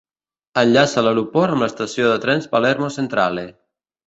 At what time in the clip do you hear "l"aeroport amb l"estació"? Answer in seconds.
1.03-2.09